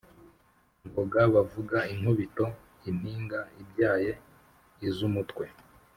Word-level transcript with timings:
Ngoga 0.87 1.21
bavuga 1.35 1.77
inkubito 1.93 2.45
impinga 2.89 3.39
ibyaye 3.61 4.11
iz’umutwe, 4.87 5.45